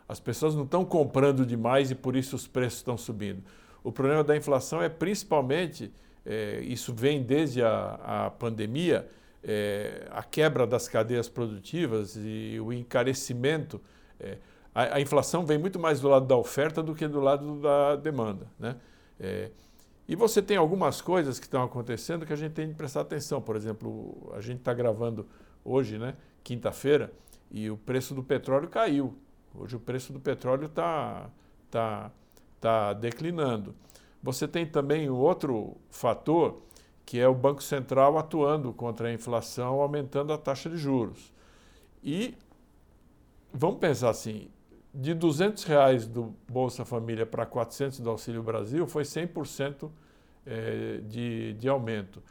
[0.07, 3.43] As pessoas não estão comprando demais e por isso os preços estão subindo.
[3.83, 5.91] O problema da inflação é principalmente,
[6.25, 9.07] é, isso vem desde a, a pandemia,
[9.43, 13.79] é, a quebra das cadeias produtivas e o encarecimento.
[14.19, 14.37] É,
[14.79, 17.97] a, a, inflação vem muito mais do lado da oferta do que do lado da
[17.97, 18.47] demanda.
[18.57, 18.77] Né?
[19.19, 19.51] É,
[20.07, 23.41] e você tem algumas coisas que estão acontecendo que a gente tem que prestar atenção.
[23.41, 25.27] Por exemplo, a gente está gravando
[25.65, 27.11] hoje, né, quinta-feira,
[27.51, 29.15] e o preço do petróleo caiu.
[29.53, 31.29] Hoje o preço do petróleo está
[31.69, 32.11] tá,
[32.61, 33.75] tá declinando.
[34.23, 36.61] Você tem também outro fator,
[37.05, 41.33] que é o Banco Central atuando contra a inflação, aumentando a taxa de juros.
[42.03, 42.35] E
[43.53, 44.49] vamos pensar assim,
[44.93, 49.89] de 200 reais do Bolsa Família para 400 do Auxílio Brasil foi 100%
[50.45, 52.21] é, de, de aumento.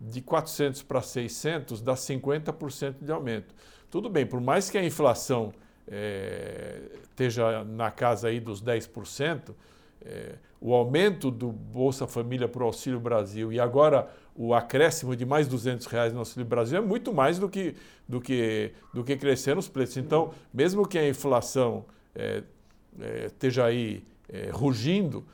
[0.00, 3.54] De 400 para 600 dá 50% de aumento.
[3.90, 5.52] Tudo bem, por mais que a inflação
[5.86, 9.54] é, esteja na casa aí dos 10%,
[10.02, 15.26] é, o aumento do Bolsa Família para o Auxílio Brasil e agora o acréscimo de
[15.26, 17.74] mais 200 reais no Auxílio Brasil é muito mais do que,
[18.08, 19.98] do que, do que crescer os preços.
[19.98, 22.42] Então, mesmo que a inflação é,
[23.00, 25.24] é, esteja aí é, rugindo,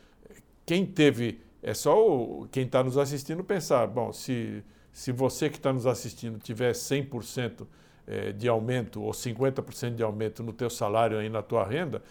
[0.64, 4.62] quem teve, é só o, quem está nos assistindo pensar, bom, se,
[4.92, 7.66] se você que está nos assistindo tiver 100%
[8.06, 12.02] é, de aumento ou 50% de aumento no teu salário aí na tua renda,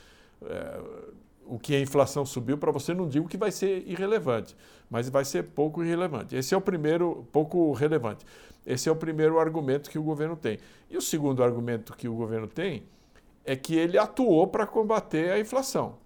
[0.44, 0.82] é,
[1.46, 4.56] o que a inflação subiu para você não digo que vai ser irrelevante,
[4.90, 6.36] mas vai ser pouco irrelevante.
[6.36, 8.26] Esse é o primeiro, pouco relevante.
[8.66, 10.58] Esse é o primeiro argumento que o governo tem.
[10.90, 12.84] E o segundo argumento que o governo tem
[13.46, 15.98] é que ele atuou para combater a inflação.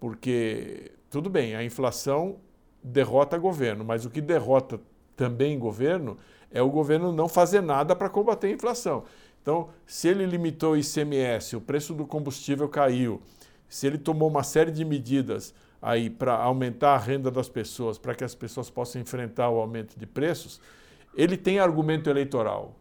[0.00, 2.36] Porque, tudo bem, a inflação
[2.82, 4.80] derrota governo, mas o que derrota
[5.16, 6.18] também governo
[6.50, 9.04] é o governo não fazer nada para combater a inflação.
[9.40, 13.22] Então, se ele limitou o ICMS, o preço do combustível caiu,
[13.68, 18.14] se ele tomou uma série de medidas aí para aumentar a renda das pessoas, para
[18.14, 20.60] que as pessoas possam enfrentar o aumento de preços,
[21.14, 22.74] ele tem argumento eleitoral.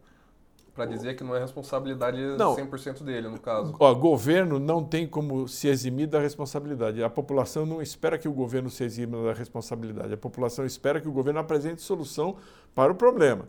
[0.75, 3.73] Para dizer que não é responsabilidade não, 100% dele, no caso.
[3.79, 7.01] O governo não tem como se eximir da responsabilidade.
[7.01, 10.13] A população não espera que o governo se exima da responsabilidade.
[10.13, 12.35] A população espera que o governo apresente solução
[12.75, 13.47] para o problema.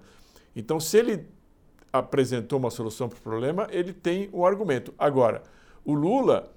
[0.55, 1.27] Então, se ele
[1.93, 4.95] apresentou uma solução para o problema, ele tem o um argumento.
[4.97, 5.43] Agora,
[5.85, 6.53] o Lula,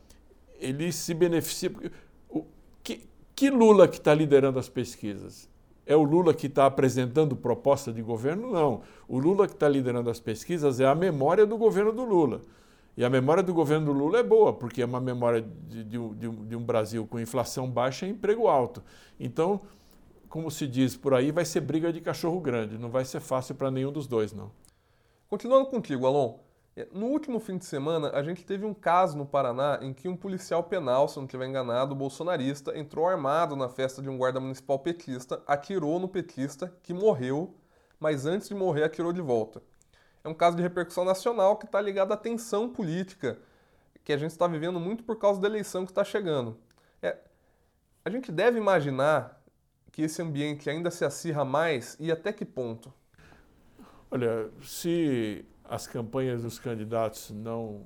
[0.59, 1.71] ele se beneficia.
[2.83, 5.49] Que, que Lula que está liderando as pesquisas?
[5.89, 8.51] É o Lula que está apresentando proposta de governo?
[8.51, 8.81] Não.
[9.07, 12.41] O Lula que está liderando as pesquisas é a memória do governo do Lula.
[12.95, 15.97] E a memória do governo do Lula é boa, porque é uma memória de, de,
[16.19, 18.83] de, um, Brasil com inflação baixa e emprego alto.
[19.19, 19.61] Então,
[20.29, 22.77] como se diz por aí, vai ser briga de cachorro grande.
[22.77, 24.51] Não vai ser fácil para nenhum dos dois, não.
[25.27, 26.35] Continuando contigo, Alon.
[26.79, 30.07] É, no último fim de semana, a gente teve um caso no Paraná em que
[30.07, 34.39] um policial penal, se não estiver enganado, bolsonarista, entrou armado na festa de um guarda
[34.39, 37.53] municipal petista, atirou no petista, que morreu,
[37.99, 39.61] mas antes de morrer atirou de volta.
[40.23, 43.37] É um caso de repercussão nacional que está ligado à tensão política
[44.05, 46.57] que a gente está vivendo muito por causa da eleição que está chegando.
[47.01, 47.17] É,
[48.05, 49.43] a gente deve imaginar
[49.91, 52.93] que esse ambiente ainda se acirra mais e até que ponto?
[54.09, 57.83] Olha, se as campanhas dos candidatos não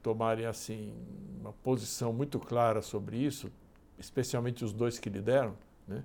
[0.00, 0.94] tomarem assim
[1.40, 3.50] uma posição muito clara sobre isso,
[3.98, 5.54] especialmente os dois que lideram,
[5.86, 6.04] né,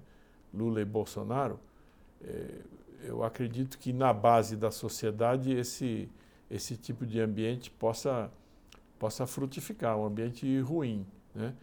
[0.52, 1.60] Lula e Bolsonaro,
[2.24, 2.48] é,
[3.04, 6.10] eu acredito que na base da sociedade esse
[6.50, 8.32] esse tipo de ambiente possa
[8.98, 11.54] possa frutificar, um ambiente ruim, né?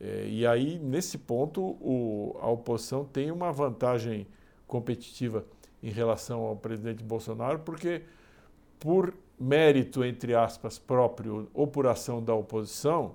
[0.00, 4.26] É, e aí nesse ponto o, a oposição tem uma vantagem
[4.66, 5.44] competitiva
[5.82, 8.02] em relação ao presidente Bolsonaro, porque
[8.78, 13.14] por mérito, entre aspas, próprio ou por ação da oposição,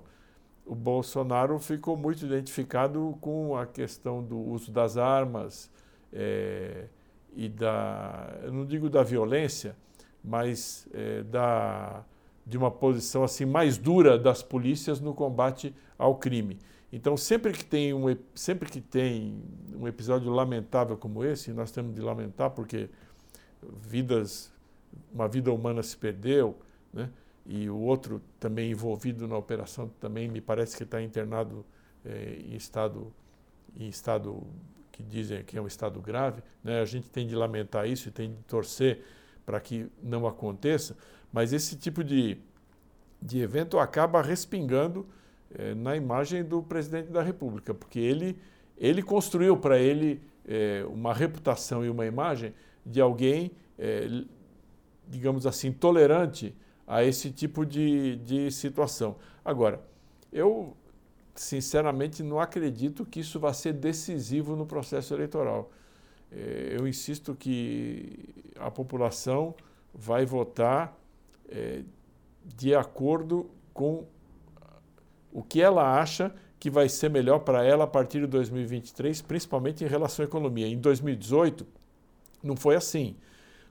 [0.64, 5.70] o Bolsonaro ficou muito identificado com a questão do uso das armas
[6.12, 6.86] é,
[7.34, 9.76] e da, eu não digo da violência,
[10.22, 12.04] mas é, da,
[12.46, 16.58] de uma posição assim mais dura das polícias no combate ao crime.
[16.92, 19.42] Então, sempre que tem um, sempre que tem
[19.74, 22.90] um episódio lamentável como esse, nós temos de lamentar porque
[23.80, 24.51] vidas
[25.12, 26.58] uma vida humana se perdeu,
[26.92, 27.10] né?
[27.44, 31.64] e o outro também envolvido na operação também me parece que está internado
[32.04, 33.12] é, em estado
[33.76, 34.42] em estado
[34.92, 36.80] que dizem que é um estado grave, né?
[36.80, 39.02] A gente tem de lamentar isso e tem de torcer
[39.46, 40.96] para que não aconteça,
[41.32, 42.36] mas esse tipo de,
[43.20, 45.06] de evento acaba respingando
[45.54, 48.38] é, na imagem do presidente da República, porque ele
[48.76, 52.52] ele construiu para ele é, uma reputação e uma imagem
[52.84, 53.52] de alguém
[55.12, 56.54] digamos assim, tolerante
[56.86, 59.16] a esse tipo de, de situação.
[59.44, 59.78] Agora,
[60.32, 60.74] eu
[61.34, 65.70] sinceramente não acredito que isso vá ser decisivo no processo eleitoral.
[66.30, 68.18] É, eu insisto que
[68.58, 69.54] a população
[69.94, 70.96] vai votar
[71.48, 71.82] é,
[72.42, 74.06] de acordo com
[75.30, 79.84] o que ela acha que vai ser melhor para ela a partir de 2023, principalmente
[79.84, 80.66] em relação à economia.
[80.66, 81.66] Em 2018,
[82.42, 83.16] não foi assim.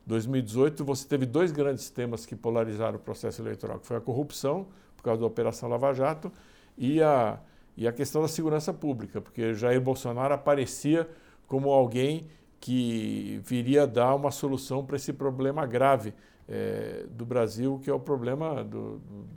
[0.06, 4.68] 2018 você teve dois grandes temas que polarizaram o processo eleitoral, que foi a corrupção,
[4.96, 6.32] por causa da Operação Lava Jato,
[6.78, 7.40] e a,
[7.78, 11.08] e a questão da segurança pública, porque Jair Bolsonaro aparecia
[11.48, 12.28] como alguém
[12.60, 16.14] que viria dar uma solução para esse problema grave
[16.48, 19.28] é, do Brasil, que é o problema do, do,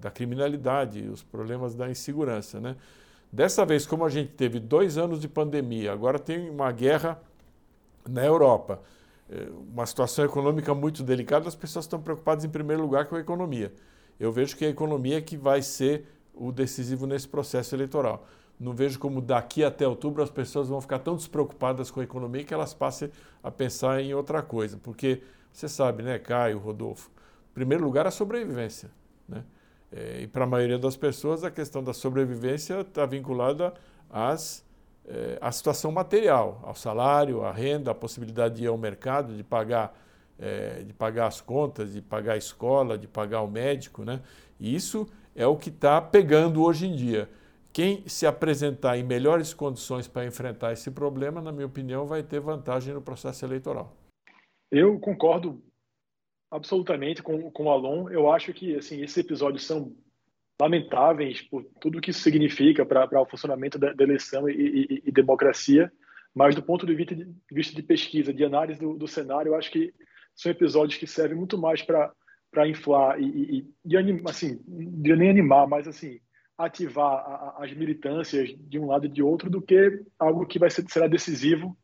[0.00, 2.60] da criminalidade, os problemas da insegurança.
[2.60, 2.76] Né?
[3.32, 7.20] Dessa vez, como a gente teve dois anos de pandemia, agora tem uma guerra
[8.08, 8.80] na Europa,
[9.72, 13.72] uma situação econômica muito delicada, as pessoas estão preocupadas em primeiro lugar com a economia.
[14.18, 18.26] Eu vejo que a economia é que vai ser o decisivo nesse processo eleitoral.
[18.58, 22.42] Não vejo como daqui até outubro as pessoas vão ficar tão despreocupadas com a economia
[22.42, 23.10] que elas passem
[23.42, 24.78] a pensar em outra coisa.
[24.78, 27.10] Porque você sabe, né, Caio, Rodolfo,
[27.50, 28.90] em primeiro lugar a sobrevivência.
[29.28, 29.44] Né?
[29.92, 33.72] É, e para a maioria das pessoas a questão da sobrevivência está vinculada
[34.10, 34.64] às,
[35.08, 39.42] é, à situação material, ao salário, à renda, à possibilidade de ir ao mercado, de
[39.42, 39.98] pagar,
[40.38, 44.04] é, de pagar as contas, de pagar a escola, de pagar o médico.
[44.04, 44.20] Né?
[44.60, 47.28] E isso é o que está pegando hoje em dia.
[47.72, 52.40] Quem se apresentar em melhores condições para enfrentar esse problema, na minha opinião, vai ter
[52.40, 53.96] vantagem no processo eleitoral.
[54.70, 55.62] Eu concordo
[56.50, 58.08] absolutamente com, com o Alon.
[58.10, 59.94] Eu acho que assim, esses episódios são
[60.60, 65.12] lamentáveis por tudo que isso significa para o funcionamento da, da eleição e, e, e,
[65.12, 65.92] democracia,
[66.34, 69.54] mas do ponto de vista de, vista de pesquisa, de análise do, do, cenário, eu
[69.54, 69.94] acho que
[70.34, 75.86] são episódios que servem muito mais para inflar e, e, e assim, nem animar, mas
[75.86, 76.20] assim
[76.58, 80.68] ativar a, as militâncias de um lado e de outro do que algo que vai
[80.68, 81.78] ser será decisivo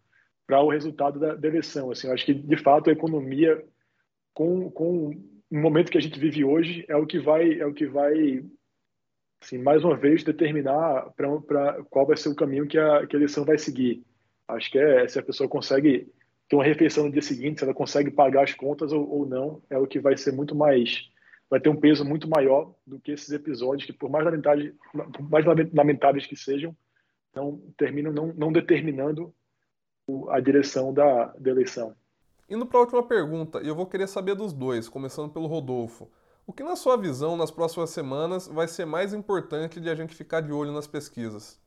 [0.47, 1.93] para o resultado da, da, eleição.
[1.93, 3.65] Assim, eu acho que de fato a economia
[4.35, 5.11] com, com
[5.51, 8.45] o momento que a gente vive hoje é o que vai é o que vai
[9.45, 13.19] assim, mais uma vez determinar para qual vai ser o caminho que a, que a
[13.19, 14.03] eleição vai seguir.
[14.49, 16.11] Acho que é se a pessoa consegue
[16.49, 19.63] ter uma refeição no dia seguinte, se ela consegue pagar as contas ou, ou não,
[19.71, 21.09] é o que vai ser muito mais
[21.55, 25.31] vai ter um peso muito maior do que esses episódios que, por mais lamentáveis, por
[25.31, 26.77] mais lamentáveis que sejam,
[27.35, 29.33] não terminam não, não determinando
[30.31, 31.95] a direção da, da eleição.
[32.49, 36.11] Indo para a última pergunta, eu vou querer saber dos dois, começando pelo Rodolfo.
[36.47, 40.15] O que, na sua visão, nas próximas semanas, vai ser mais importante de a gente
[40.15, 41.61] ficar de olho nas pesquisas?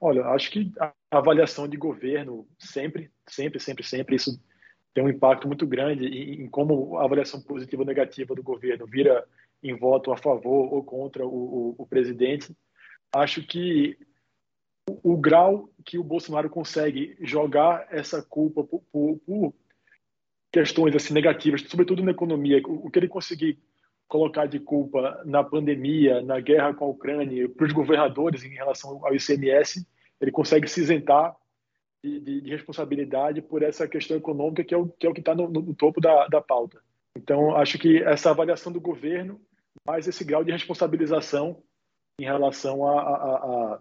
[0.00, 4.40] Olha, acho que a avaliação de governo sempre, sempre, sempre, sempre, isso
[4.92, 9.26] tem um impacto muito grande em, como a avaliação positiva ou negativa do governo vira
[9.62, 12.56] em voto a favor ou contra o, o, o presidente.
[13.12, 13.98] Acho que
[14.88, 19.54] o, o, grau que o Bolsonaro consegue jogar essa culpa por, por, por
[20.54, 23.58] questões assim negativas, sobretudo na economia, o, que ele conseguir
[24.06, 29.04] colocar de culpa na pandemia, na guerra com a Ucrânia, para os governadores em relação
[29.04, 29.84] ao ICMS,
[30.20, 31.34] ele consegue se isentar
[32.04, 35.74] de, de, responsabilidade por essa questão econômica que é o que é está no, no,
[35.74, 36.80] topo da, da pauta.
[37.16, 39.40] Então, acho que essa avaliação do governo,
[39.84, 41.60] mais esse grau de responsabilização
[42.20, 43.80] em relação à a,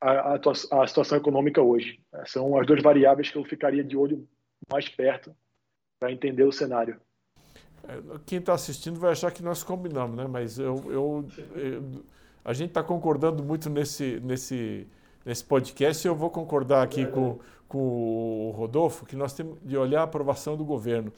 [0.00, 2.00] a, a, a, situação econômica hoje.
[2.26, 4.26] São as duas variáveis que eu ficaria de olho
[4.68, 5.32] mais perto
[6.02, 6.96] para entender o cenário.
[7.86, 10.26] É, quem está assistindo vai achar que nós combinamos, né?
[10.26, 12.04] Mas eu, eu, eu
[12.44, 14.86] a gente está concordando muito nesse, nesse
[15.24, 17.38] nesse podcast, eu vou concordar aqui com,
[17.68, 21.12] com o Rodolfo, que nós temos de olhar a aprovação do governo.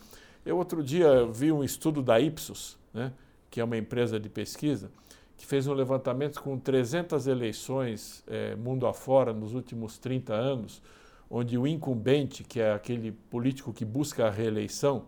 [0.44, 3.12] Eu outro dia vi um estudo da Ipsos, né,
[3.50, 4.90] que é uma empresa de pesquisa,
[5.36, 10.82] que fez um levantamento com 300 eleições é, mundo afora nos últimos 30 anos,
[11.30, 15.06] onde o incumbente, que é aquele político que busca a reeleição,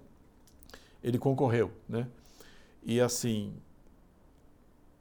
[1.02, 1.70] ele concorreu.
[1.88, 2.06] Né?
[2.82, 3.52] E assim,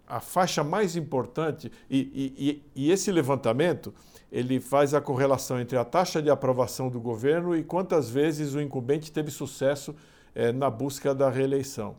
[0.08, 3.94] a faixa mais importante, e, e, e, esse levantamento,
[4.32, 8.62] ele faz a correlação entre a taxa de aprovação do governo e quantas vezes o
[8.62, 9.96] incumbente teve sucesso
[10.34, 11.96] é, na busca da reeleição.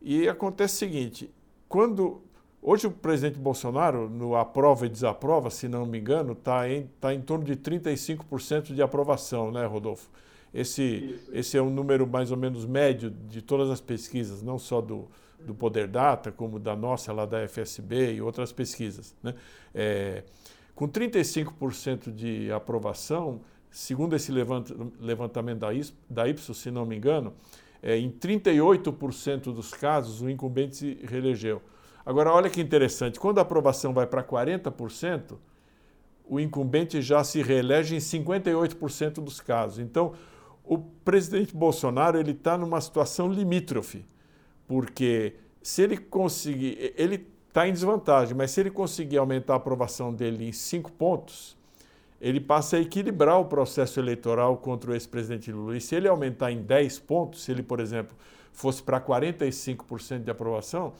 [0.00, 1.30] E acontece o seguinte,
[1.68, 2.22] quando
[2.66, 7.14] hoje o presidente Bolsonaro, no aprova e desaprova, se não me engano, está em, tá
[7.14, 10.10] em torno de 35% de aprovação, né, Rodolfo?
[10.52, 14.80] Esse, esse é um número mais ou menos médio de todas as pesquisas, não só
[14.80, 15.06] do,
[15.38, 19.14] do Poder Data, como da nossa lá da FSB e outras pesquisas.
[19.22, 19.34] Né?
[19.74, 20.24] É,
[20.74, 23.40] com 35% de aprovação,
[23.70, 24.32] segundo esse
[25.00, 25.60] levantamento
[26.08, 27.32] da Ipsos, se não me engano,
[27.82, 31.62] é, em 38% dos casos, o incumbente se reelegeu.
[32.06, 35.36] Agora, olha que interessante, quando a aprovação vai para 40%,
[36.24, 39.80] o incumbente já se reelege em 58% dos casos.
[39.80, 40.12] Então,
[40.64, 44.06] o presidente Bolsonaro ele está numa situação limítrofe,
[44.68, 50.14] porque se ele conseguir, ele está em desvantagem, mas se ele conseguir aumentar a aprovação
[50.14, 51.56] dele em cinco pontos,
[52.20, 55.76] ele passa a equilibrar o processo eleitoral contra o ex-presidente Lula.
[55.76, 58.16] E se ele aumentar em 10 pontos, se ele, por exemplo,
[58.52, 60.94] fosse para 45% de aprovação,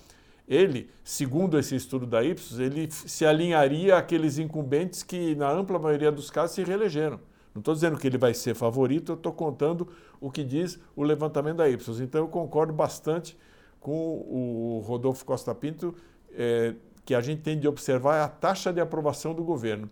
[0.49, 6.13] ele, segundo esse estudo da Ipsos, ele se alinharia àqueles incumbentes que, na ampla maioria
[6.13, 7.19] dos casos, se reelegeram.
[7.55, 9.89] Não estou dizendo que ele vai ser favorito, eu estou contando
[10.21, 12.01] o que diz o levantamento da Ipsos.
[12.01, 13.37] Então, eu concordo bastante
[13.81, 15.95] com o Rodolfo Costa Pinto,
[16.33, 16.75] é,
[17.05, 19.89] que a gente tem de observar a taxa de aprovação do governo.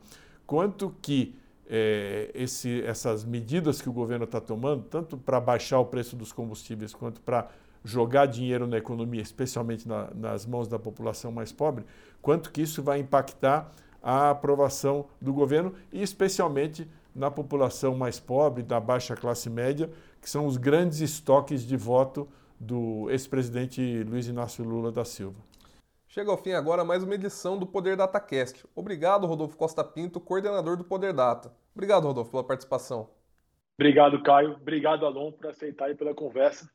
[0.46, 1.34] Quanto que
[1.66, 6.32] é, esse, essas medidas que o governo está tomando, tanto para baixar o preço dos
[6.32, 7.48] combustíveis quanto para
[7.84, 11.84] jogar dinheiro na economia, especialmente na, nas mãos da população mais pobre,
[12.22, 13.70] quanto que isso vai impactar
[14.02, 20.28] a aprovação do governo e especialmente na população mais pobre, da baixa classe média, que
[20.28, 22.26] são os grandes estoques de voto
[22.58, 25.36] do ex-presidente Luiz Inácio Lula da Silva.
[26.08, 28.64] Chega ao fim agora mais uma edição do Poder DataCast.
[28.74, 31.52] Obrigado, Rodolfo Costa Pinto, coordenador do Poder Data.
[31.74, 33.08] Obrigado, Rodolfo, pela participação.
[33.76, 34.52] Obrigado, Caio.
[34.52, 36.70] Obrigado, Alon, por aceitar e pela conversa.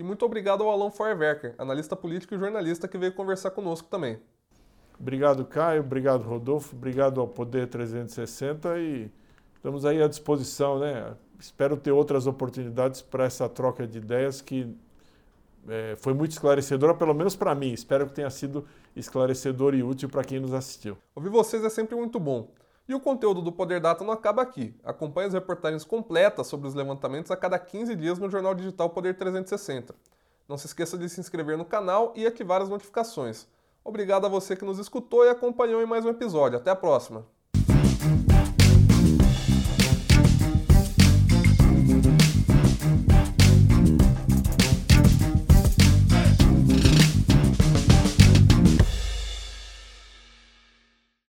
[0.00, 4.18] E muito obrigado ao Alon Feuerwerker, analista político e jornalista que veio conversar conosco também.
[4.98, 5.82] Obrigado, Caio.
[5.82, 6.74] Obrigado, Rodolfo.
[6.74, 9.10] Obrigado ao Poder 360 e
[9.56, 11.14] estamos aí à disposição, né?
[11.38, 14.74] Espero ter outras oportunidades para essa troca de ideias que
[15.68, 17.70] é, foi muito esclarecedora, pelo menos para mim.
[17.70, 20.96] Espero que tenha sido esclarecedor e útil para quem nos assistiu.
[21.14, 22.48] Ouvir vocês é sempre muito bom.
[22.90, 24.74] E o conteúdo do Poder Data não acaba aqui.
[24.82, 29.16] Acompanhe as reportagens completas sobre os levantamentos a cada 15 dias no jornal digital Poder
[29.16, 29.94] 360.
[30.48, 33.46] Não se esqueça de se inscrever no canal e ativar as notificações.
[33.84, 36.58] Obrigado a você que nos escutou e acompanhou em mais um episódio.
[36.58, 37.24] Até a próxima!